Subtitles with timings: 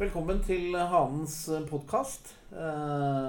[0.00, 1.34] Velkommen til Hanens
[1.68, 2.30] podkast,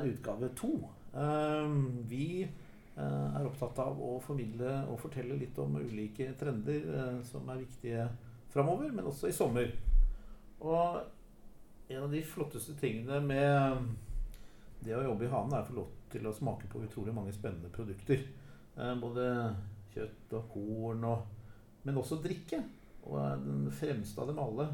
[0.08, 0.70] utgave to.
[1.12, 1.72] Eh,
[2.08, 7.50] vi eh, er opptatt av å formidle og fortelle litt om ulike trender eh, som
[7.52, 8.06] er viktige
[8.54, 9.68] framover, men også i sommer.
[10.64, 13.90] Og en av de flotteste tingene med
[14.80, 17.34] det å jobbe i Hanen, er å få lov til å smake på utrolig mange
[17.36, 18.24] spennende produkter.
[19.04, 19.28] Både
[19.92, 21.28] kjøtt og korn, og,
[21.84, 22.62] men også drikke.
[23.12, 24.70] Og den fremste av dem alle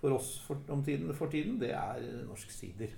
[0.00, 2.94] for oss for, tiden, for tiden, det er norsk sider.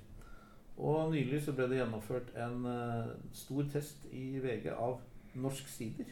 [0.80, 5.00] Og nylig så ble det gjennomført en uh, stor test i VG av
[5.40, 6.08] norsk sider.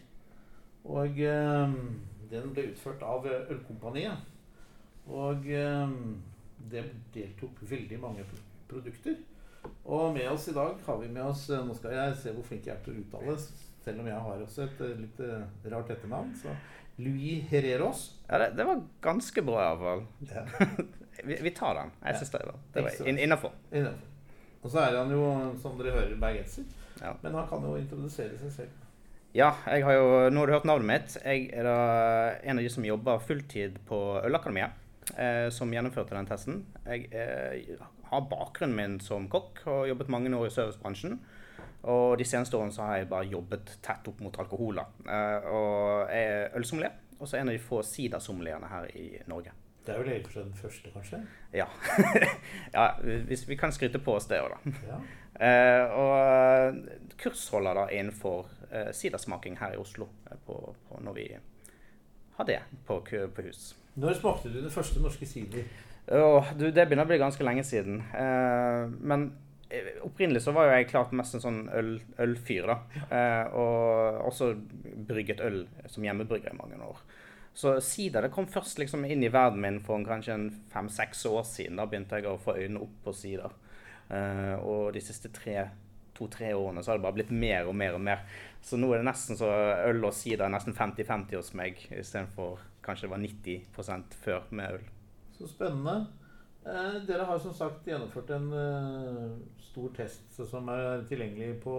[0.84, 1.76] Og uh,
[2.30, 4.28] den ble utført av Ølkompaniet.
[5.08, 5.96] Og uh,
[6.72, 6.84] det
[7.14, 8.26] deltok veldig mange
[8.68, 9.16] produkter.
[9.88, 12.66] Og med oss i dag har vi med oss Nå skal jeg se hvor flink
[12.68, 13.34] jeg er til å uttale,
[13.84, 15.22] selv om jeg har også et litt
[15.72, 16.34] rart etternavn.
[16.36, 16.52] Så
[16.98, 18.04] Louis Hereros.
[18.26, 20.04] Ja, det, det var ganske bra, iallfall.
[20.28, 20.44] Ja.
[21.28, 21.94] vi, vi tar den.
[22.04, 23.54] Jeg syns det var, det var innafor.
[24.58, 25.22] Og så er han jo,
[25.62, 26.66] som dere hører, bergenser.
[26.98, 27.14] Ja.
[27.22, 28.84] Men han kan jo introdusere seg selv.
[29.36, 31.16] Ja, jeg har jo, nå har du hørt navnet mitt.
[31.22, 31.78] Jeg er da
[32.42, 34.74] en av de som jobber fulltid på Ølakademiet.
[35.16, 36.62] Eh, som gjennomførte den testen.
[36.84, 37.78] Jeg eh,
[38.10, 41.18] har bakgrunnen min som kokk og jobbet mange år i servicebransjen.
[41.82, 44.80] Og de seneste årene så har jeg bare jobbet tett opp mot alkohol.
[44.80, 44.86] da.
[45.46, 49.54] og jeg er ølsommelier, og så er en av de få sidasommelierne her i Norge.
[49.88, 51.18] Det er vel egentlig den første, kanskje?
[51.54, 51.64] Ja.
[52.76, 52.90] ja
[53.24, 54.72] hvis vi kan skryte på oss det òg, da.
[54.90, 54.98] Ja.
[55.48, 61.16] Eh, og eh, kursholder da innenfor eh, sidersmaking her i Oslo eh, på, på når
[61.16, 61.26] vi
[62.36, 63.00] har det på,
[63.34, 63.76] på, hus.
[63.94, 65.64] Når smakte du den første norske sider?
[66.12, 68.02] Oh, du, det begynner å bli ganske lenge siden.
[68.12, 69.47] Eh, men eh,
[70.04, 72.76] opprinnelig så var jo jeg klart mest en sånn øl, ølfyr, da.
[73.12, 74.52] Eh, og også
[75.08, 77.02] brygget øl som hjemmebrygger i mange år.
[77.58, 80.38] Så sider det kom først liksom inn i verden min for kanskje
[80.72, 81.80] fem-seks år siden.
[81.80, 83.56] Da begynte jeg å få øynene opp på sider.
[84.08, 85.32] Eh, og de siste
[86.16, 88.22] to-tre årene så har det bare blitt mer og mer og mer.
[88.64, 89.50] Så nå er det nesten så
[89.88, 94.78] øl og sider er nesten 50-50 hos meg, istedenfor kanskje det var 90 før med
[94.78, 94.88] øl.
[95.36, 96.06] Så spennende.
[96.66, 99.36] Eh, dere har som sagt gjennomført en uh,
[99.70, 101.76] stor test som er tilgjengelig på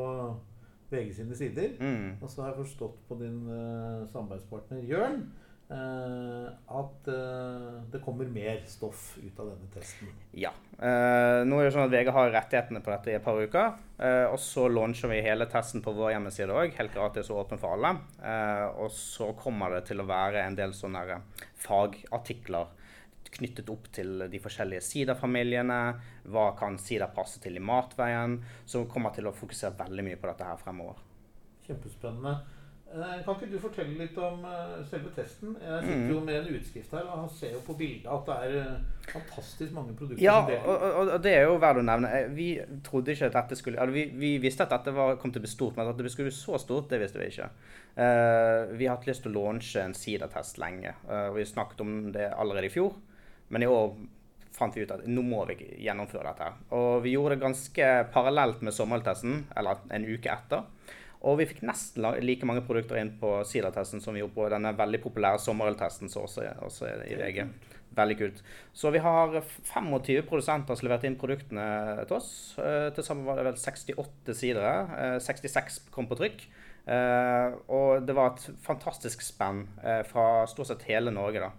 [0.89, 1.75] VG sine sider.
[1.79, 2.17] Mm.
[2.21, 5.23] Og så har jeg forstått på din uh, samarbeidspartner Jørn
[5.69, 10.09] Eh, at eh, det kommer mer stoff ut av denne testen.
[10.33, 10.49] Ja.
[10.79, 13.73] Nå er det sånn at VG har rettighetene på dette i et par uker.
[14.31, 17.75] Og så launcher vi hele testen på vår hjemmeside òg, helt gratis og åpen for
[17.75, 17.91] alle.
[18.79, 21.19] Og så kommer det til å være en del sånne
[21.59, 22.71] fagartikler
[23.35, 25.79] knyttet opp til de forskjellige sidafamiliene.
[26.33, 28.39] Hva kan sida passe til i matveien?
[28.65, 31.03] Så vi kommer til å fokusere veldig mye på dette her fremover.
[31.67, 32.39] Kjempespennende.
[32.89, 35.51] Eh, kan ikke du fortelle litt om uh, selve testen?
[35.61, 36.25] Jeg sitter jo mm.
[36.25, 39.93] med en utskrift her og ser jo på bildet at det er uh, fantastisk mange
[39.93, 40.23] produkter.
[40.23, 42.09] Ja, og, og, og, det er jo verdt å nevne.
[42.33, 42.47] Vi
[42.87, 45.45] trodde ikke at dette skulle altså vi, vi, visste at dette var, kom til å
[45.45, 47.51] bli stort, men at det skulle bli så stort, det visste vi ikke.
[47.93, 50.95] Uh, vi har hatt lyst til å launche en sidatest lenge.
[51.05, 52.97] og vi snakket om det allerede i fjor,
[53.49, 53.93] men i år
[54.55, 56.49] fant vi ut at nå må vi gjennomføre dette.
[56.75, 60.67] Og vi gjorde det ganske parallelt med sommertesten, eller en uke etter.
[61.27, 64.71] Og vi fikk nesten like mange produkter inn på sidertesten som vi gjorde på denne
[64.77, 67.41] veldig populære sommerøltesten som også, også er i VG.
[67.97, 68.41] Veldig kult.
[68.71, 71.65] Så vi har 25 produsenter som leverte inn produktene
[72.05, 72.31] til oss.
[72.61, 75.19] Eh, til sammen var det vel 68 sidere.
[75.25, 76.45] 66 kom på trykk.
[76.89, 81.43] Eh, og det var et fantastisk spenn eh, fra stort sett hele Norge.
[81.43, 81.51] da.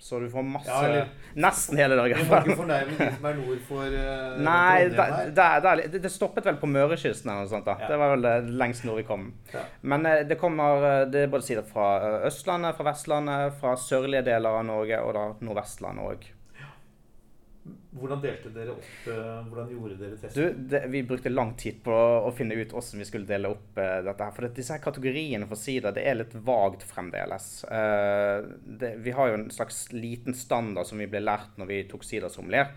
[0.00, 2.18] Så du får masse ja, eller, Nesten hele dagen.
[2.18, 4.88] Vi må ikke fornærme de som er nord for uh, Nei,
[5.36, 7.68] det, det, stoppet vel på Mørekysten eller noe sånt.
[7.68, 7.76] da.
[7.84, 7.90] Ja.
[7.92, 9.28] Det var vel det lengst nord vi kom.
[9.52, 9.66] Ja.
[9.92, 11.92] Men uh, det kommer uh, det er både sider fra
[12.30, 16.28] Østlandet, fra Vestlandet, fra sørlige deler av Norge og da Nordvestlandet òg.
[17.90, 18.86] Hvordan delte dere opp?
[19.10, 20.36] Eh, hvordan gjorde dere testen?
[20.40, 23.76] Du, det, vi brukte lang tid på å finne ut hvordan vi skulle dele opp
[23.76, 24.24] uh, dette.
[24.24, 24.32] her.
[24.36, 27.50] For det, disse her kategoriene for sider det er litt vagt fremdeles.
[27.68, 28.46] Uh,
[28.80, 32.06] det, vi har jo en slags liten standard som vi ble lært når vi tok
[32.06, 32.72] sider som ler.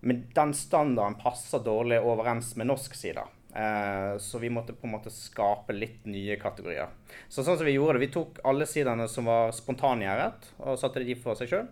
[0.00, 3.26] Men den standarden passer dårlig overens med norsk side.
[3.52, 6.94] Uh, så vi måtte på en måte skape litt nye kategorier.
[7.28, 11.04] Så sånn som Vi gjorde det, vi tok alle sidene som var spontangjæret, og satte
[11.04, 11.68] de for seg sjøl.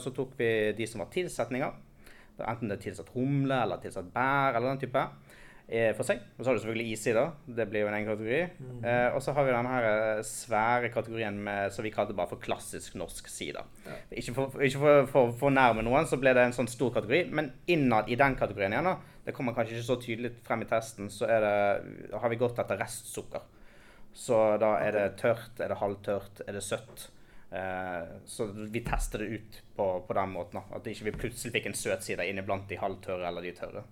[0.00, 0.48] så tok vi
[0.78, 1.74] de som var tilsetninger.
[2.44, 5.04] Enten det er tilsatt humle eller tilsatt bær eller den type.
[5.66, 6.20] Eh, for seg.
[6.36, 7.32] Og så har du selvfølgelig issider.
[7.58, 8.42] Det blir jo en egen kategori.
[8.62, 8.84] Mm.
[8.86, 12.30] Eh, og så har vi denne her eh, svære kategorien med, som vi kalte bare
[12.30, 13.66] for klassisk norsk sider.
[13.86, 13.96] Ja.
[14.22, 17.24] Ikke for, ikke for, for, for nærme noen, så ble det en sånn stor kategori.
[17.34, 20.70] Men innad i den kategorien igjen, da, det kommer kanskje ikke så tydelig frem i
[20.70, 21.52] testen, så det,
[22.14, 23.42] har vi gått etter restsukker.
[24.16, 27.08] Så da er det tørt, er det halvtørt, er det søtt?
[27.50, 30.64] Eh, så vi tester det ut på, på den måten.
[30.74, 33.84] At ikke vi plutselig fikk en søtsider inn iblant de halvtørre eller de tørre.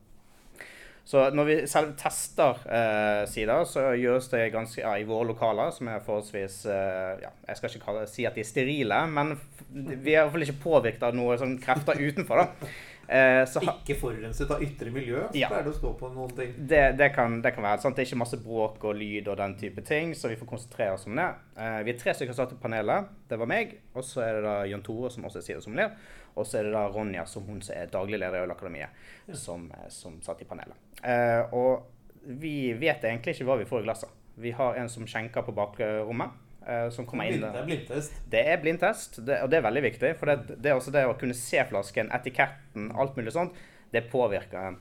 [1.04, 5.68] Så når vi selv tester eh, sider, så gjøres det ganske ja, i våre lokaler,
[5.76, 9.34] som er forholdsvis eh, ja, Jeg skal ikke kalle, si at de er sterile, men
[9.68, 12.40] vi er i hvert fall ikke påvirket av noen sånn krefter utenfor.
[12.40, 12.72] da.
[13.08, 15.20] Eh, så, ikke forurenset av ytre miljø?
[15.36, 15.50] Ja.
[15.52, 16.52] Pleier det å stå på noen ting?
[16.56, 17.82] Det, det, kan, det kan, være.
[17.82, 17.96] Sant?
[17.96, 20.96] Det er ikke masse bråk og lyd og den type ting, så vi får konsentrere
[20.96, 21.28] oss om det.
[21.60, 23.10] Eh, vi er tre stykker som satt i panelet.
[23.30, 25.96] Det var meg, og så er det da Jan Tore, som også er sidesommelier.
[26.34, 29.38] Og så er det da Ronja, som hun som er daglig leder i Ølakademiet, ja.
[29.38, 30.78] som, eh, som satt i panelet.
[31.02, 31.90] Eh, og
[32.24, 34.20] vi vet egentlig ikke hva vi får i glasset.
[34.40, 36.40] Vi har en som skjenker på bakrommet.
[36.64, 37.42] Uh, som kommer inn.
[37.44, 38.20] Det er blindtest?
[38.32, 40.14] Det er blindtest, og det er veldig viktig.
[40.20, 43.58] For det, det er også det å kunne se flasken, etiketten, alt mulig sånt,
[43.92, 44.80] det påvirker en.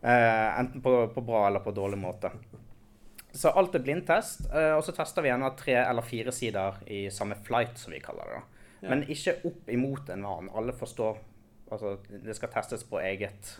[0.00, 2.30] Uh, enten på, på, bra eller på dårlig måte.
[3.34, 4.46] Så alt er blindtest.
[4.54, 8.00] Uh, og så tester vi gjerne tre eller fire sider i samme flight, som vi
[8.02, 8.40] kaller det.
[8.40, 8.64] da.
[8.78, 8.92] Ja.
[8.92, 10.54] Men ikke opp imot en annen.
[10.56, 11.24] Alle forstår
[11.68, 13.58] Altså, det skal testes på eget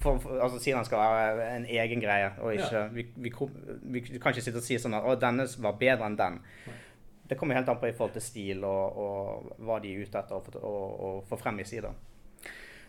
[0.00, 2.30] for, for, altså Sidene skal være en egen greie.
[2.40, 2.86] og ikke, ja.
[2.92, 3.32] vi, vi,
[3.82, 6.38] vi, kan ikke sitte og si sånn at 'Å, denne var bedre enn den'.
[7.28, 10.22] Det kommer helt an på i forhold til stil og, og hva de er ute
[10.22, 11.92] etter å få frem i sida.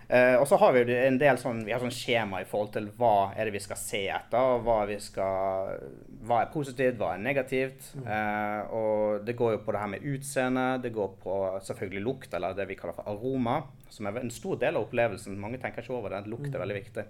[0.10, 2.88] Uh, og så har vi en del sånn, vi har sånn skjema i forhold til
[2.98, 4.56] hva er det vi skal se etter.
[4.66, 5.76] Hva, vi skal,
[6.26, 7.92] hva er positivt, hva er negativt.
[8.02, 10.66] Uh, og det går jo på det her med utseende.
[10.82, 11.36] Det går på
[11.68, 13.60] selvfølgelig lukt, eller det vi kaller for aroma.
[13.94, 15.38] Som er en stor del av opplevelsen.
[15.38, 16.24] Mange tenker ikke over det.
[16.32, 17.06] Lukt er veldig viktig.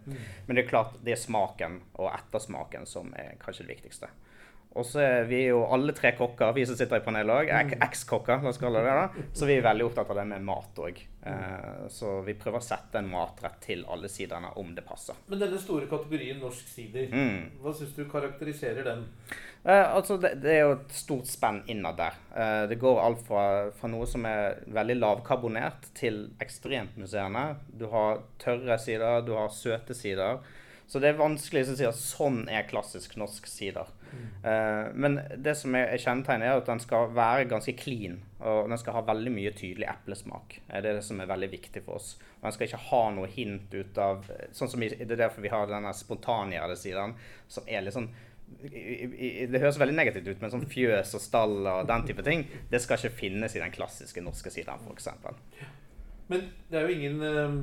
[0.49, 4.11] Men det er klart det er smaken og ettersmaken som er kanskje det viktigste.
[4.77, 7.49] Og så er vi jo alle tre kokker, vi som sitter i panelet òg.
[7.49, 7.71] Mm.
[7.87, 9.23] Eks-kokker, la oss kalle det det.
[9.33, 11.01] Så vi er veldig opptatt av det med mat òg.
[11.25, 15.17] Eh, så vi prøver å sette en matrett til alle sidene om det passer.
[15.31, 17.59] Men denne store kategorien norsk sider, mm.
[17.63, 19.03] hva syns du karakteriserer den?
[19.63, 22.21] Eh, altså det, det, er jo et stort spenn innad der.
[22.37, 23.43] Eh, det går alt fra,
[23.75, 27.57] fra, noe som er veldig lavkarbonert, til ekstremt musserende.
[27.73, 30.45] Du har tørre sider, du har søte sider.
[30.89, 33.89] Så det er vanskelig å si at sånn er klassisk norsk sider.
[34.43, 38.19] Uh, men det som er, kjennetegnet, er at den skal være ganske clean.
[38.39, 40.59] Og den skal ha veldig mye tydelig eplesmak.
[40.69, 42.13] Det er det som er veldig viktig for oss.
[42.39, 45.43] Og den skal ikke ha noe hint ut av sånn som i, Det er derfor
[45.43, 47.15] vi har denne spontangjærede siden,
[47.51, 48.11] som er litt sånn
[48.49, 52.79] det høres veldig negativt ut, men sånn fjøs og stall og den type ting, det
[52.81, 55.05] skal ikke finnes i den klassiske norske siden, f.eks.
[56.33, 57.59] Men det er jo ingen um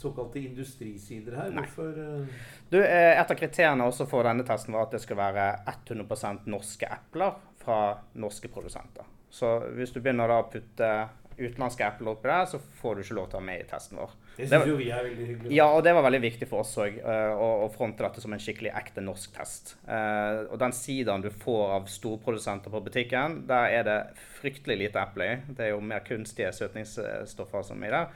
[0.00, 1.50] såkalte industrisider her.
[1.54, 1.64] Nei.
[1.64, 2.44] Hvorfor uh...
[2.70, 5.50] du, eh, Et av kriteriene også for denne testen var at det skulle være
[5.88, 7.80] 100% norske epler fra
[8.20, 9.06] norske produsenter.
[9.34, 10.90] Så hvis du begynner da å putte
[11.34, 13.98] utenlandske epler oppi der, så får du ikke lov til å ha med i testen
[13.98, 14.12] vår.
[14.36, 15.54] Det syns jo vi er veldig hyggelig.
[15.54, 18.34] Ja, og det var veldig viktig for oss òg, uh, å, å, fronte dette som
[18.34, 19.74] en skikkelig ekte norsk test.
[19.86, 23.98] Uh, og den sidaen du får av storprodusenter på butikken, der er det
[24.40, 25.36] fryktelig lite eple i.
[25.50, 28.14] Det er jo mer kunstige søtningsstoffer som i der.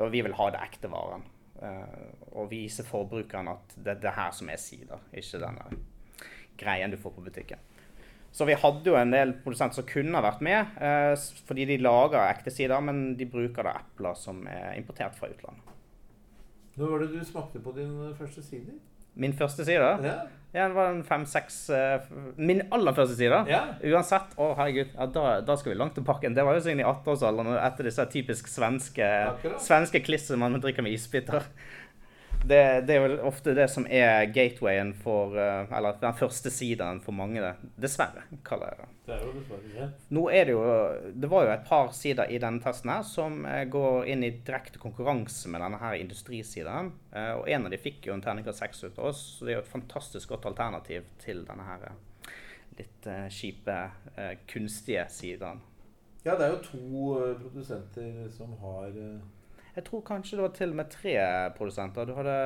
[0.00, 1.24] Og vi vil ha det ekte varen.
[1.62, 5.76] Uh, og vise forbrukeren at det er det her som er sider, ikke denne
[6.58, 7.60] greien du får på butikken.
[8.32, 11.12] Så vi hadde jo en del produsenter som kunne ha vært med, uh,
[11.46, 15.76] fordi de lager ekte sider, men de bruker da epler som er importert fra utlandet.
[16.80, 18.80] Når var det du smakte på din første sider?
[19.14, 19.88] Min første side?
[20.04, 20.14] Ja.
[20.54, 22.06] ja det var en fem-seks uh,
[22.40, 23.42] Min aller første side.
[23.50, 23.62] Ja.
[23.92, 24.32] Uansett.
[24.40, 24.94] Å, herregud.
[24.96, 26.32] Ja, da, da, skal vi langt tilbake.
[26.32, 29.08] Det var jo sånn i 18-årsalderen etter disse typisk svenske,
[29.60, 31.48] svenske klissene man drikker med isbiter
[32.44, 37.00] det, det, er vel ofte det som er gatewayen for eh, Eller den første sidaen
[37.02, 37.40] for mange.
[37.42, 37.70] Det.
[37.84, 38.88] Dessverre, kaller jeg det.
[39.06, 39.88] Det er jo dessverre, ja.
[40.16, 40.64] Nå er det jo
[41.22, 44.32] Det var jo et par sider i denne testen her som eh, går inn i
[44.42, 46.92] direkte konkurranse med denne her industrisiden.
[47.14, 49.54] Eh, og en av de fikk jo en terningkast seks ut av oss, så det
[49.54, 51.92] er jo et fantastisk godt alternativ til denne her
[52.72, 53.74] litt kjipe,
[54.48, 55.60] kunstige siden.
[56.24, 57.02] Ja, det er jo to
[57.42, 58.96] produsenter som har
[59.76, 61.14] jeg tror kanskje det var til og med tre
[61.56, 62.04] produsenter.
[62.04, 62.36] Du hadde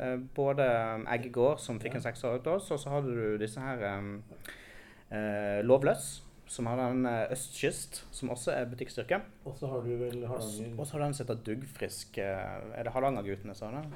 [0.00, 0.64] eh, både
[1.12, 6.22] Eggegård, som fikk en sekser ut oss, og så hadde du disse her eh, Lovløs,
[6.50, 9.20] som hadde en eh, østkyst, som også er butikkstyrke.
[9.46, 12.18] Og så har du vel Hardanger Og så har du en som heter Duggfrisk.
[12.18, 13.92] Eh, er det Hardangerguttene, sa den.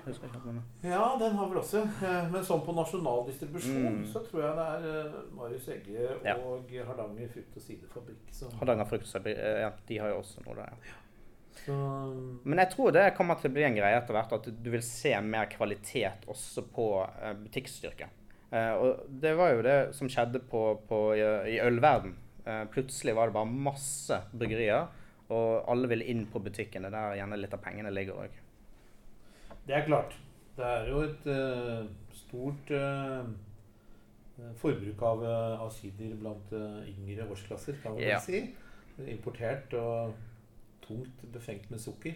[0.84, 1.82] Ja, den har vel også.
[1.82, 4.04] Eh, men sånn på nasjonal distribusjon mm.
[4.12, 6.84] så tror jeg det er Marius Egge og ja.
[6.90, 8.36] Hardanger frukt- og siderfabrikk.
[8.60, 9.72] Hardanger frukt og sidefabrikk, ja.
[9.88, 10.78] De har jo også noe der.
[10.92, 11.00] ja.
[11.64, 11.74] Så...
[12.44, 14.82] Men jeg tror det kommer til å bli en greie etter hvert at du vil
[14.84, 18.10] se mer kvalitet også på uh, butikkstyrke.
[18.50, 22.16] Uh, og det var jo det som skjedde på, på, i, i ølverden.
[22.44, 24.90] Uh, plutselig var det bare masse bryggerier,
[25.32, 26.92] og alle ville inn på butikkene.
[26.92, 28.36] Der gjerne litt av pengene ligger òg.
[29.64, 30.18] Det er klart.
[30.54, 31.24] Det er jo et
[32.14, 32.68] stort
[34.60, 35.24] forbruk av,
[35.64, 38.20] av sider blant yngre årsklasser, kan man ja.
[38.22, 38.44] si.
[39.10, 40.12] Importert og
[40.86, 42.14] tungt befengt med sukker.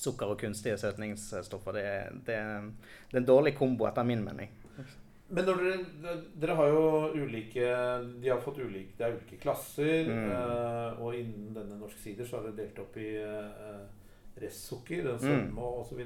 [0.00, 2.66] Sukker og kunstige søtningsstoffer, det er, det er,
[3.10, 4.52] det er en dårlig kombo etter min mening.
[5.30, 6.80] Men når dere, dere har jo
[7.14, 7.66] ulike
[8.18, 10.08] De har fått ulike, det er ulike klasser.
[10.10, 10.24] Mm.
[10.26, 13.84] Uh, og innen denne norske sider så har dere delt opp i uh,
[14.40, 15.18] restsukker, Mm.
[15.22, 16.02] sødme og osv.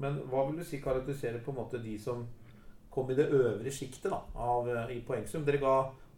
[0.00, 2.26] Men hva vil du si karakteriserer på en måte de som
[2.90, 5.44] kom i det øvre sjiktet da, av, eh, i poengsum?
[5.44, 5.74] Dere ga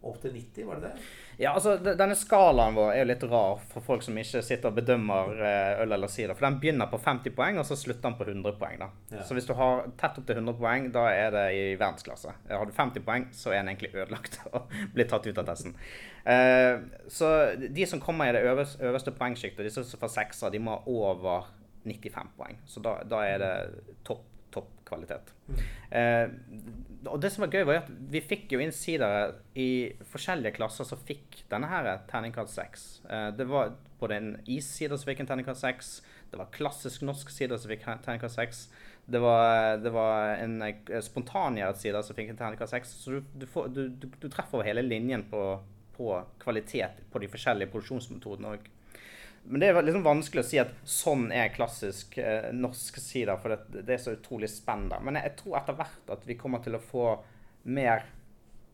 [0.09, 1.05] opp til 90, var det det?
[1.41, 4.77] Ja, altså, Denne skalaen vår er jo litt rar for folk som ikke sitter og
[4.77, 6.35] bedømmer eh, øl eller sider.
[6.37, 8.81] For den begynner på 50 poeng, og så slutter den på 100 poeng.
[8.83, 8.89] da.
[9.15, 9.23] Ja.
[9.25, 12.35] Så hvis du har tett opp til 100 poeng, da er det i verdensklasse.
[12.51, 15.77] Har du 50 poeng, så er den egentlig ødelagt og blir tatt ut av testen.
[16.23, 16.75] Eh,
[17.11, 17.33] så
[17.63, 20.83] de som kommer i det øverste, øverste poengsjiktet, de som får sekser, de må ha
[20.85, 21.49] over
[21.87, 22.61] 95 poeng.
[22.69, 23.55] Så da, da er det
[24.07, 24.27] topp
[24.93, 25.33] kvalitet.
[25.91, 26.31] Eh,
[27.09, 30.87] og det som var gøy, var at vi fikk jo inn sider i forskjellige klasser
[30.87, 32.87] som fikk denne her terningkast 6.
[33.09, 35.93] Eh, det var både en is-side som fikk en terningkast 6,
[36.33, 38.61] det var klassisk norsk side som fikk terningkast 6.
[39.05, 42.93] Det var, det var en eh, spontangjæret-side som fikk en terningkast 6.
[43.03, 45.43] Så du, du, får, du, du treffer over hele linjen på,
[45.93, 48.65] på kvalitet på de forskjellige produksjonsmetodene òg.
[49.43, 53.51] Men det er liksom vanskelig å si at sånn er klassisk eh, norsk sida, for
[53.53, 55.01] det, det er så utrolig spennende.
[55.03, 57.07] Men jeg, jeg tror etter hvert at vi kommer til å få
[57.63, 58.05] mer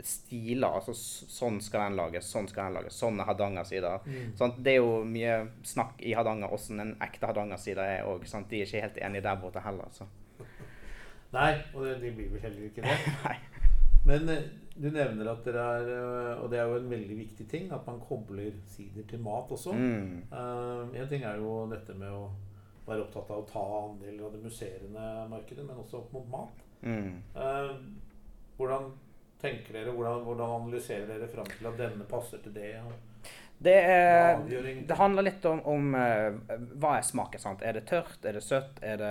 [0.03, 0.77] stiler.
[0.79, 2.99] Altså sånn skal den lages, sånn skal den lages.
[3.01, 4.05] Sånn er Hardanger-sider.
[4.39, 5.35] Sånn, det er jo mye
[5.67, 8.23] snakk i Hardanger åssen en ekte Hardanger-sida er òg.
[8.23, 9.91] De er ikke helt enige der borte heller.
[9.95, 10.07] Så.
[11.33, 13.35] Nei, og de blir vel heller ikke det.
[14.09, 14.45] Men eh,
[14.79, 17.87] du nevner at dere er eh, Og det er jo en veldig viktig ting, at
[17.87, 19.75] man kobler sider til mat også.
[19.75, 20.21] Mm.
[20.31, 22.29] Eh, en ting er jo dette med å
[22.87, 26.63] være opptatt av å ta andeler av det musserende markedet, men også opp mot mat.
[26.81, 27.19] Mm.
[27.35, 27.75] Eh,
[28.57, 28.89] hvordan
[29.39, 32.73] tenker dere, hvordan, hvordan analyserer dere fram til at denne passer til det?
[32.81, 32.95] og
[33.59, 34.37] Det, er,
[34.87, 36.37] det handler litt om, om eh,
[36.79, 37.41] hva er smaken.
[37.43, 37.63] sant?
[37.65, 38.23] Er det tørt?
[38.23, 38.79] Er det søtt?
[38.79, 39.09] Er det,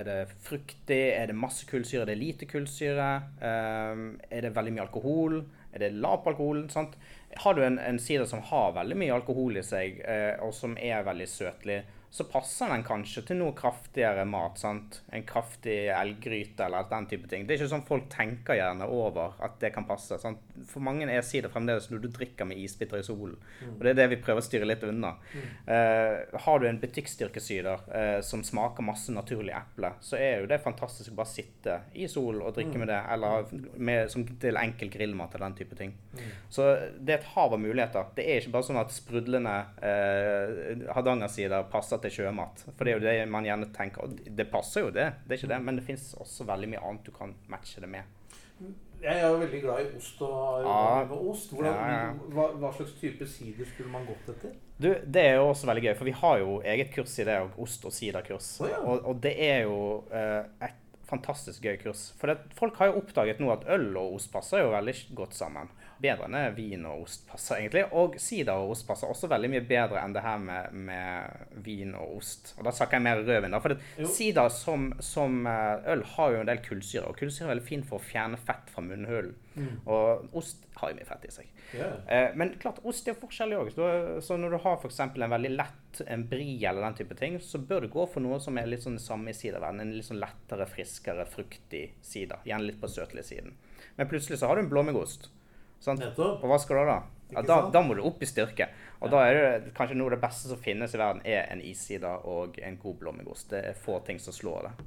[0.00, 0.16] er det
[0.46, 1.02] fruktig?
[1.12, 2.06] Er det masse kullsyre?
[2.06, 3.10] Er det lite kullsyre?
[3.36, 5.42] Eh, er det veldig mye alkohol?
[5.76, 6.70] Er det lav på alkoholen?
[6.72, 6.96] sant?
[7.36, 10.78] Har du en, en sider som har veldig mye alkohol i seg, eh, og som
[10.80, 14.58] er veldig søtlig, så passer den kanskje til noe kraftigere mat.
[14.58, 15.00] sant?
[15.12, 17.46] En kraftig elggryte eller den type ting.
[17.46, 20.18] Det er ikke sånn folk tenker gjerne over at det kan passe.
[20.22, 20.40] sant?
[20.70, 23.36] For mange er sider fremdeles når du drikker med isbiter i solen.
[23.74, 25.16] Og det er det vi prøver å styre litt unna.
[25.66, 30.60] Eh, har du en butikkstyrkesyder uh, som smaker masse naturlig eple, så er jo det
[30.64, 34.90] fantastisk å bare sitte i sol og drikke med det, eller med, som til enkel
[34.92, 35.94] grillmat eller den type ting.
[36.52, 38.08] Så det er et hav av muligheter.
[38.16, 42.64] Det er ikke bare sånn at sprudlende uh, Hardanger-sider passer til sjømat.
[42.76, 44.02] For det er jo det man gjerne tenker.
[44.04, 45.12] Og det passer jo, det.
[45.26, 45.62] Det er ikke det.
[45.64, 48.02] Men det fins også veldig mye annet du kan matche det med.
[49.02, 51.02] Jeg er jo veldig glad i ost og Ja.
[51.12, 51.50] ost.
[51.52, 52.12] Hvordan, Ja, ja.
[52.32, 54.54] Hva, hva slags type sider skulle man gått etter?
[54.80, 57.36] Du, Det er jo også veldig gøy, for vi har jo eget kurs i det,
[57.42, 57.50] òg.
[57.58, 58.60] ost- og siderkurs.
[58.60, 60.74] Oh, og, og det er jo eh, et
[61.06, 62.12] fantastisk gøy kurs.
[62.18, 65.34] For det, folk har jo oppdaget nå at øl og ost passer jo veldig godt
[65.34, 65.68] sammen.
[66.02, 67.86] Bedre enn vin og ost passer, egentlig.
[67.96, 71.94] Og sider og ost passer også veldig mye bedre enn det her med, med vin
[71.96, 72.52] og ost.
[72.58, 73.56] Og da snakker jeg mer rødvin.
[73.56, 77.48] da, For det, sider som, som eh, øl har jo en del kullsyre, og kullsyre
[77.48, 79.34] er veldig fint for å fjerne fett fra munnhulen.
[79.88, 81.52] Og ost har jo mye fett i seg.
[81.72, 81.94] Yeah.
[82.12, 83.70] Eh, men klart, ost er forskjellig òg.
[84.24, 85.00] Så, når du har f.eks.
[85.00, 88.38] en veldig lett en brie eller den type ting, så bør du gå for noe
[88.42, 89.80] som er litt sånn samme i siderverden.
[89.80, 92.44] En litt sånn lettere, friskere, fruktig sider.
[92.44, 93.56] Gjerne litt på søtlige siden.
[93.96, 95.30] Men plutselig så har du en blåmuggost.
[95.84, 96.98] Og hva skal du da?
[97.34, 98.68] Ja, da, da må du opp i styrke.
[99.02, 101.62] Og da er det kanskje noe av det beste som finnes i verden, er en
[101.62, 103.50] isside og en god blåmuggost.
[103.50, 104.86] Det er få ting som slår det.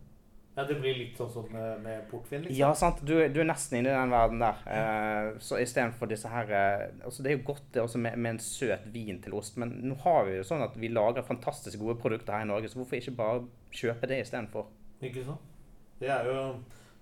[0.57, 2.57] Ja, det blir litt sånn som med, med portvin, liksom.
[2.57, 3.03] Ja, sant.
[3.07, 4.63] Du, du er nesten inne i den verden der.
[4.67, 8.33] Eh, så istedenfor disse her uh, altså Det er jo godt det også med, med
[8.33, 11.79] en søt vin til ost, men nå har vi jo sånn at vi lager fantastisk
[11.79, 14.67] gode produkter her i Norge, så hvorfor ikke bare kjøpe det istedenfor?
[14.99, 15.47] Ikke sant?
[16.01, 16.35] Det er jo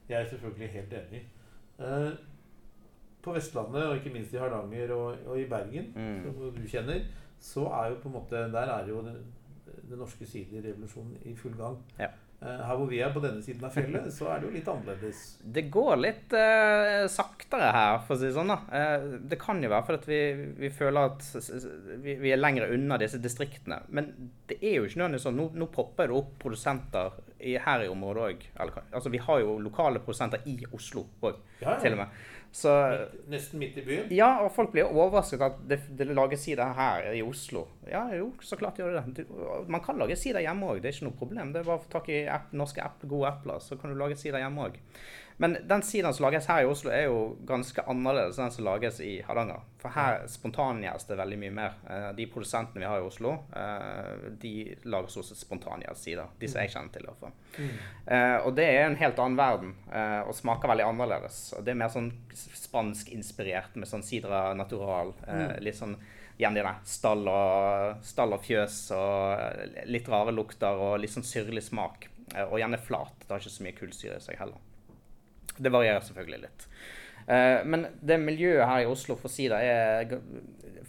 [0.08, 1.26] jeg er selvfølgelig helt enig i.
[1.84, 2.12] Eh,
[3.28, 6.22] på Vestlandet, og ikke minst i Hardanger og, og i Bergen, Mm.
[6.24, 7.04] som du kjenner,
[7.40, 9.20] så er jo på en måte Der er jo den,
[9.90, 11.78] den norske siderrevolusjonen i full gang.
[12.00, 12.10] Ja.
[12.38, 14.68] Eh, her hvor vi er på denne siden av fjellet, så er det jo litt
[14.70, 15.22] annerledes.
[15.42, 18.52] Det går litt uh, saktere her, for å si det sånn.
[18.54, 18.58] da.
[18.70, 21.26] Uh, det kan jo være fordi vi, vi føler at
[22.04, 23.80] vi, vi er lenger unna disse distriktene.
[23.90, 24.12] Men
[24.52, 25.40] det er jo ikke nødvendigvis sånn.
[25.42, 28.46] Nå, nå popper det opp produsenter i, her i området òg.
[28.94, 31.80] Altså, vi har jo lokale produsenter i Oslo òg, Ja, ja.
[31.82, 32.22] til og med.
[32.56, 34.08] Så Midt, nesten midt i byen.
[34.16, 37.66] ja, og folk blir overrasket at det, det lages sider her i Oslo.
[37.90, 39.28] Ja, jo, så klart gjør det det.
[39.68, 41.54] Man kan lage sider hjemme òg, det er ikke noe problem.
[41.54, 44.00] Det er bare å få tak i app, norske app, gode appler, så kan du
[44.00, 44.80] lage sider hjemme òg.
[45.40, 48.66] Men den sidaen som lages her i Oslo, er jo ganske annerledes enn den som
[48.66, 49.60] lages i Hardanger.
[49.78, 51.76] For her spontangjæres det veldig mye mer.
[51.94, 54.54] Eh, De produsentene vi har i Oslo, eh, de
[54.90, 56.32] lager stort sett spontangjæret sider.
[56.42, 57.36] De som jeg kjenner til, i hvert fall.
[58.08, 59.76] Eh, og det er en helt annen verden,
[60.26, 61.42] og smaker veldig annerledes.
[61.58, 65.14] Og det er mer sånn spansk-inspirert med sånn sidra natural.
[65.28, 65.96] Eh, Litt sånn
[66.38, 71.26] igjen de der stall og, stall og fjøs og litt rare lukter og litt sånn
[71.26, 72.10] syrlig smak.
[72.50, 73.14] Og gjerne flat.
[73.24, 74.60] Det har ikke så mye kullsyre i seg heller.
[75.58, 76.68] Det varierer selvfølgelig litt.
[77.28, 80.20] Eh, men det miljøet her i Oslo for å si det, er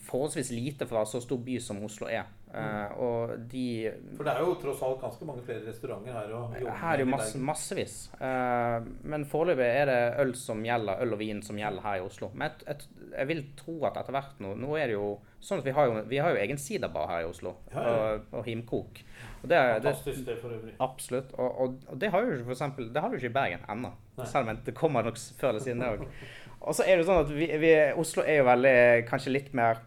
[0.09, 2.29] forholdsvis lite for å være så stor by som Oslo er.
[2.49, 6.33] Eh, og de For det er jo tross alt ganske mange flere restauranter her.
[6.33, 7.97] Og her er jo masse, massevis.
[8.17, 12.07] Uh, men foreløpig er det øl som gjelder, øl og vin som gjelder her i
[12.07, 12.31] Oslo.
[12.35, 15.11] Men jeg, et, jeg vil tro at etter hvert nå Nå er det jo
[15.45, 17.55] sånn at vi har jo, vi har jo egen sidabar her i Oslo.
[17.75, 17.93] Ja, ja.
[17.93, 19.03] Og, og himkok.
[19.43, 20.75] Og det, Fantastisk det for øvrig.
[20.83, 21.37] Absolutt.
[21.37, 23.93] Og, og, og det har jo for eksempel, det har du ikke i Bergen ennå.
[24.25, 26.09] Selv om det kommer nok før eller siden det òg.
[26.59, 29.53] Og så er det jo sånn at vi, vi, Oslo er jo veldig kanskje litt
[29.55, 29.85] mer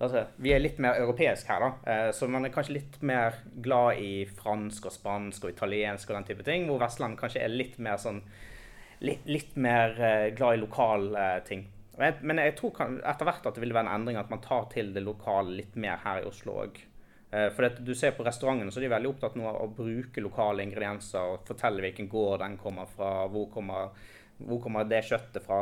[0.00, 1.70] altså, Vi er litt mer europeisk her, da.
[1.92, 6.18] Eh, så man er kanskje litt mer glad i fransk og spansk og italiensk og
[6.18, 6.66] den type ting.
[6.68, 8.22] Hvor Vestland kanskje er litt mer sånn
[9.00, 11.62] Litt, litt mer eh, glad i lokale eh, ting.
[11.96, 14.90] Men jeg tror etter hvert at det vil være en endring at man tar til
[14.92, 16.76] det lokale litt mer her i Oslo òg.
[17.30, 20.20] For det, du ser på restaurantene så er de veldig opptatt nå av å bruke
[20.24, 23.92] lokale ingredienser og fortelle hvilken gård den kommer fra, hvor kommer,
[24.40, 25.60] hvor kommer det kjøttet fra,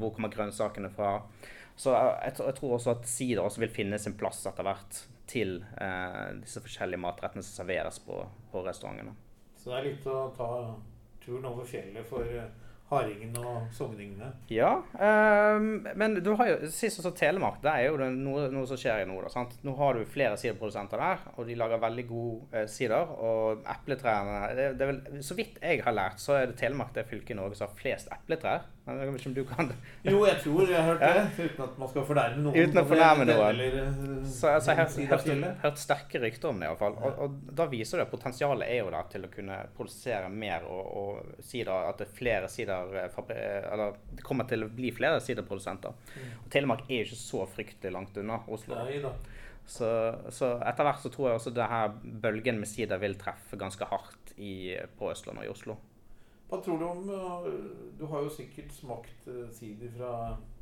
[0.00, 1.12] hvor kommer grønnsakene fra.
[1.76, 5.58] Så jeg, jeg, tror- også at sider også vil finne sin plass etter hvert til
[5.82, 8.20] eh, disse forskjellige matrettene som serveres på,
[8.52, 9.12] på restaurantene.
[9.58, 10.48] Så det er litt å ta
[11.24, 12.46] turen over fjellet for eh,
[12.86, 14.28] hardingen og sogningene.
[14.54, 15.56] Ja, eh,
[15.98, 17.58] men du har jo sist også Telemark.
[17.64, 19.18] Det er jo det noe, noe som skjer i nå.
[19.26, 19.42] da.
[19.66, 23.10] Nå har du flere siderprodusenter der, og de lager veldig god eh, sider.
[23.18, 27.08] Og epletrærne det, det vel, Så vidt jeg har lært, så er det Telemark det
[27.10, 28.70] fylket i Norge som har flest epletrær.
[28.86, 29.70] Jeg vet ikke om du kan
[30.06, 32.68] Jo, jeg tror jeg har hørt det, uten at man skal fornærme noen.
[32.68, 33.48] Uten å fornærme noen.
[33.48, 36.94] Eller, eh, Så altså, jeg har hørt, hørt sterke rykter om det iallfall.
[37.00, 40.68] Og, og da viser det at potensialet er jo der til å kunne produsere mer
[40.70, 43.18] og, og sider, at det er flere sider eh,
[43.72, 45.98] Eller det kommer til å bli flere siderprodusenter.
[46.44, 48.78] Og Telemark er jo ikke så fryktelig langt unna Oslo.
[48.86, 49.16] Nei da.
[49.66, 49.90] Så,
[50.30, 51.90] så etter hvert så tror jeg også det her
[52.22, 55.78] bølgen med sider vil treffe ganske hardt i, på Østlandet og i Oslo.
[56.48, 57.00] Hva tror du om
[57.98, 60.12] Du har jo sikkert smakt eh, sider fra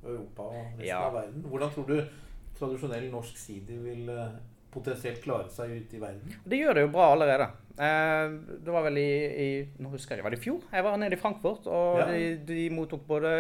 [0.05, 1.03] Europa og resten Ja.
[1.09, 1.43] av verden.
[1.51, 1.99] Hvordan tror du
[2.59, 4.37] tradisjonell norsk sider vil eh,
[4.75, 6.35] potensielt klare seg ute i verden?
[6.47, 7.49] Det gjør det jo bra allerede.
[7.75, 9.11] Eh, det var vel i,
[9.45, 9.49] i
[9.83, 10.61] Nå husker jeg det var i fjor?
[10.73, 12.07] Jeg var nede i Frankfurt, og Ja.
[12.13, 13.35] de, de mottok både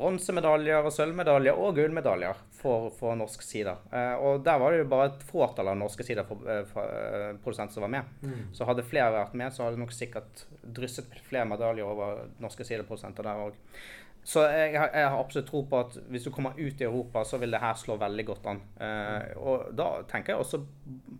[0.00, 3.78] bronsemedaljer og sølvmedaljer og gullmedaljer for, for norsk sider.
[3.92, 7.94] Eh, og der var det jo bare et fåtall av norske sider produsenter som var
[7.94, 8.10] med.
[8.56, 13.28] Så hadde flere vært med, så hadde nok sikkert drysset flere medaljer over norske sideprodusenter
[13.28, 13.58] der òg.
[14.26, 17.38] Så jeg, jeg har absolutt tro på at hvis du kommer ut i Europa, så
[17.40, 18.60] vil det her slå veldig godt an.
[18.76, 20.60] Eh, og da tenker jeg også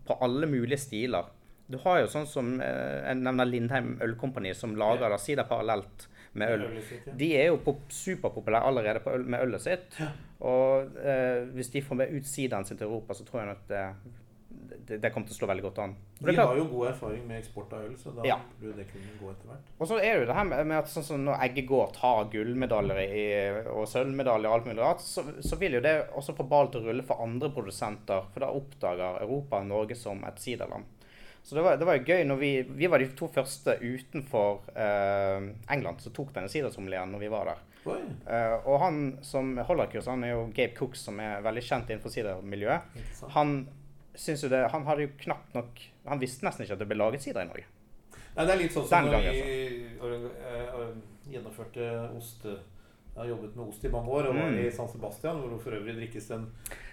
[0.07, 1.31] på alle mulige stiler.
[1.71, 6.07] Du har jo sånn som eh, jeg nevner Lindheim Ølkompani, som lager da sider parallelt
[6.33, 6.81] med øl.
[7.19, 9.99] De er jo superpopulære allerede på øl, med ølet sitt.
[10.39, 13.67] Og eh, hvis de får med ut sideren sin til Europa, så tror jeg at
[13.69, 13.83] det,
[14.87, 15.93] det, det kommer til å slå veldig godt an.
[16.21, 18.37] De har jo god erfaring med eksport av øl, så da Ja.
[18.61, 19.69] burde det kunne gå etter hvert.
[19.79, 22.29] og så er det jo det her med, med at sånn som når Eggegård tar
[22.33, 23.25] gullmedaljer i,
[23.73, 26.81] og sølvmedaljer og alt mulig rart, så, så vil jo det også få ball til
[26.81, 30.85] å rulle for andre produsenter, for da oppdager Europa Norge som et siderland.
[31.43, 32.51] Så det var, det var jo gøy når vi
[32.83, 37.49] Vi var de to første utenfor eh, England som tok denne sidersommelieren når vi var
[37.49, 37.67] der.
[38.29, 41.89] Eh, og han som holder kurs, han er jo Gabe Cooks, som er veldig kjent
[41.89, 42.99] innenfor sidermiljøet.
[43.33, 43.55] Han
[44.13, 46.97] syns jo det Han hadde jo knapt nok Han visste nesten ikke at det ble
[46.99, 47.65] laget sider i Norge.
[48.35, 50.11] Nei, det er litt sånn som Den når gangen, vi
[50.51, 50.91] eh,
[51.33, 52.59] gjennomførte oste...
[53.15, 54.59] Jeg har jobbet med ost i mange år og var Mm.
[54.67, 56.45] i San Sebastian, hvor for øvrig drikkes en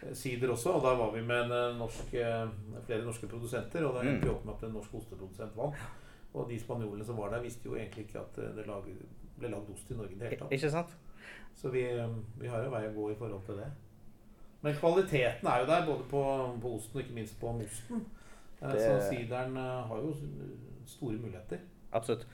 [0.03, 0.73] eh, sider også.
[0.75, 2.49] Og da var vi med en eh, norsk, eh,
[2.87, 4.35] flere norske produsenter, og da endte vi Mm.
[4.35, 5.75] opp med at en norsk osteprodusent vant.
[6.35, 8.83] Og de spanjolene som var der, visste jo egentlig ikke at det lag,
[9.39, 10.51] ble lagd ost i Norge i det hele tatt.
[10.53, 10.97] Ikke sant?
[11.55, 11.83] Så vi,
[12.41, 13.71] vi har jo vei å gå i forhold til det.
[14.63, 16.23] Men kvaliteten er jo der, både på,
[16.63, 18.05] på osten og ikke minst på mosten.
[18.61, 20.15] Det- Så sideren har jo
[20.85, 21.59] store muligheter.
[21.93, 22.27] Absolutt.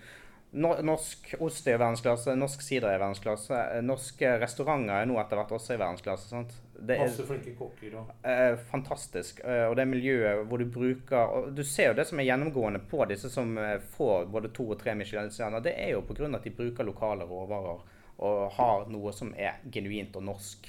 [0.55, 3.57] No- Norsk ost er i verdensklasse, norsk sider er i verdensklasse.
[3.77, 6.29] eh, Norske restauranter er nå etter hvert også i verdensklasse.
[6.31, 6.55] sant?
[6.75, 9.41] Det er Masse flinke kokker og eh, fantastisk.
[9.45, 12.81] Eh, og det miljøet hvor du bruker og Du ser jo det som er gjennomgående
[12.91, 15.63] på disse som eh, får både to og tre Michelin-stjerner.
[15.63, 16.31] Det er jo pga.
[16.35, 17.83] at de bruker lokale råvarer
[18.25, 20.69] og har noe som er genuint og norsk.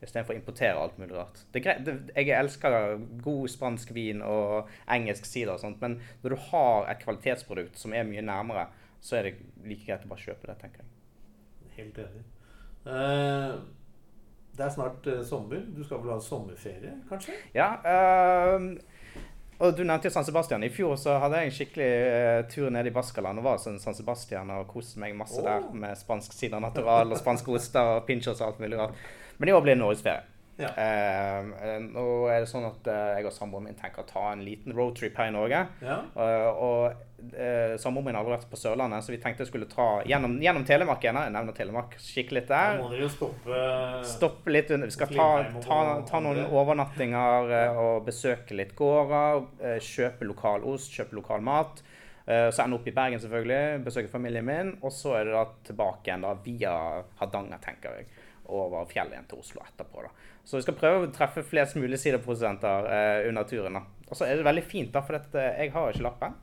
[0.00, 1.40] Istedenfor å importere alt mulig rart.
[1.50, 1.64] Det,
[2.14, 7.02] jeg elsker god spansk vin og engelsk sider og sånt, men når du har et
[7.02, 8.68] kvalitetsprodukt som er mye nærmere,
[9.00, 9.34] så er det
[9.64, 10.94] like greit å bare kjøpe det, tenker jeg.
[11.78, 12.24] Helt enig.
[12.88, 13.58] Eh,
[14.58, 15.62] det er snart eh, sommer.
[15.74, 17.34] Du skal vel ha sommerferie, kanskje?
[17.54, 18.72] Ja, øhm,
[19.58, 20.64] og du nevnte jo San Sebastian.
[20.66, 23.78] I fjor så hadde jeg en skikkelig eh, tur ned i Baskaland og var sånn
[23.82, 25.46] San Sebastian og koste meg masse oh.
[25.46, 29.06] der med spansk sida natural og spanske oster og pinchos og alt mulig rart.
[29.38, 30.37] Men i år blir det norgesferie.
[30.58, 30.72] Ja.
[30.74, 34.24] Ehm, eh, nå er det sånn at eh, jeg og samboeren min tenker å ta
[34.32, 35.60] en liten roadtrip her i Norge.
[35.84, 35.98] Ja.
[36.18, 39.68] Eh, og uh, samboeren min har aldri vært på Sørlandet, så vi tenkte jeg skulle
[39.70, 41.20] ta gjennom, gjennom Telemark igjen.
[41.22, 41.94] Jeg nevner Telemark.
[42.02, 42.82] skikkelig litt Da der.
[42.82, 43.62] må dere jo stoppe
[44.16, 44.90] Stoppe litt under.
[44.90, 45.28] Vi skal ta,
[45.62, 49.46] ta, ta noen overnattinger og besøke litt gårder.
[49.84, 51.84] Kjøpe lokal ost, kjøpe lokal mat.
[52.28, 53.84] Så ender opp i Bergen, selvfølgelig.
[53.86, 54.74] Besøke familien min.
[54.82, 56.72] Og så er det da tilbake igjen da via
[57.22, 58.10] Hardanger, tenker jeg.
[58.48, 60.02] Over fjellet igjen til Oslo etterpå.
[60.06, 60.10] da.
[60.44, 63.76] Så vi skal prøve å treffe flest mulig sideprodusenter eh, under turen.
[63.76, 63.82] da.
[64.08, 66.36] Og så er det veldig fint, da, for at, eh, jeg har ikke lappen.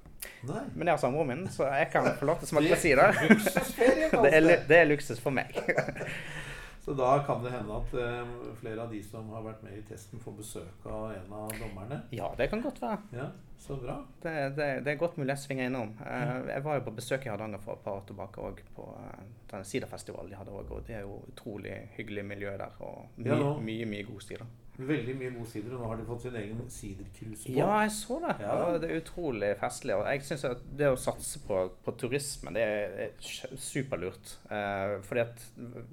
[0.46, 0.64] Nei.
[0.74, 3.14] Men jeg har samboeren min, så jeg kan få lov til å på sider.
[4.26, 4.60] Det er, det.
[4.70, 5.54] det er luksus for meg.
[6.86, 9.82] Så da kan det hende at eh, flere av de som har vært med i
[9.88, 11.85] testen, får besøk av en av dommerne.
[12.12, 12.98] Ja, det kan godt være.
[13.16, 13.96] Ja, Så bra.
[14.22, 15.96] Det, det, det er godt mulig jeg svinger innom.
[16.06, 18.90] Eh, jeg var jo på besøk i Hardanger for et par år tilbake òg, på
[18.92, 20.70] uh, den siderfestivalen de hadde òg.
[20.76, 24.46] Og det er jo utrolig hyggelig miljø der, og mye, Ja, mye, mye god sider.
[24.78, 27.52] Veldig mye god sider, og nå har de fått sin egen sidercruise.
[27.56, 28.34] Ja, jeg så det.
[28.44, 28.56] Ja.
[28.82, 29.96] Det er utrolig festlig.
[29.96, 34.36] Og jeg syns at det å satse på, på turisme, det er er superlurt.
[34.52, 35.46] Eh, fordi at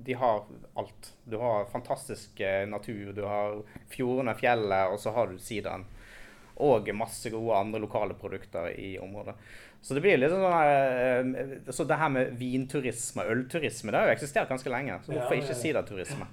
[0.02, 0.42] de har
[0.74, 1.12] alt.
[1.24, 5.86] Du har fantastisk eh, natur, du har fjordene, fjellet, og så har du sideren.
[6.62, 9.34] Og masse gode andre lokale produkter i området.
[9.82, 14.06] Så det blir litt sånn eh, Så det her med vinturisme og ølturisme, det har
[14.12, 15.00] jo eksistert ganske lenge.
[15.02, 16.28] Så hvorfor ikke ikke det siderturisme?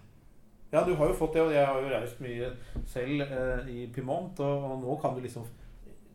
[0.71, 2.51] Ja, du har jo fått det, og jeg har jo reist mye
[2.85, 5.47] selv eh, i Pymont, og, og nå kan du liksom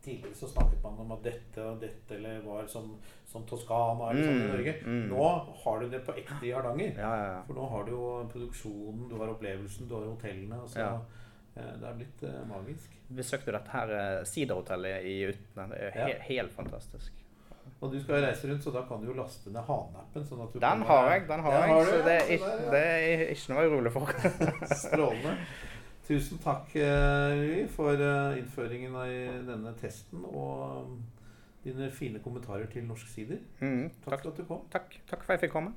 [0.05, 2.90] Tidligere så snakket man om at dette og dette eller var som,
[3.24, 4.74] som Toskana eller sånn i Mm, Norge.
[4.85, 5.05] mm.
[5.09, 5.29] Nå
[5.62, 6.90] har du det på ekte i Hardanger.
[7.00, 7.38] Ja, ja, ja.
[7.46, 10.59] For nå har du jo produksjonen, du har opplevelsen, du har hotellene.
[10.61, 10.90] Og så Ja.
[11.57, 12.90] Eh, Det er blitt eh, magisk.
[13.14, 15.69] Besøkte dette her eh, siderhotellet i Utne.
[15.71, 16.19] Det er he Ja.
[16.31, 17.12] helt fantastisk.
[17.81, 20.25] Og du skal reise rundt, så da kan du jo laste ned Hane-appen.
[20.25, 21.87] Sånn Den har jeg, den har jeg.
[21.87, 22.71] så det er, ikke, ja.
[22.71, 24.12] det er ikke noe urolig for.
[24.85, 25.35] Strålende.
[26.05, 27.97] Tusen takk, Rui, for
[28.37, 30.99] innføringen i denne testen og um,
[31.64, 33.38] dine fine kommentarer til Norsk Sider.
[33.61, 34.64] Mm, Takk takk, for at du kom.
[34.73, 35.73] takk, takk for at jeg fikk komme.